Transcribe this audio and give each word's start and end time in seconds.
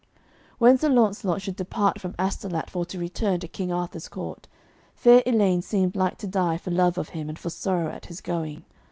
When 0.57 0.79
Sir 0.79 0.89
Launcelot 0.89 1.43
should 1.43 1.55
depart 1.57 2.01
from 2.01 2.15
Astolat 2.17 2.71
for 2.71 2.85
to 2.85 2.97
return 2.97 3.39
to 3.41 3.47
King 3.47 3.71
Arthur's 3.71 4.07
court, 4.07 4.47
fair 4.95 5.21
Elaine 5.27 5.61
seemed 5.61 5.95
like 5.95 6.17
to 6.17 6.27
die 6.27 6.57
for 6.57 6.71
love 6.71 6.97
of 6.97 7.09
him 7.09 7.29
and 7.29 7.37
for 7.37 7.51
sorrow 7.51 7.91
at 7.91 8.07
his 8.07 8.19
going. 8.19 8.65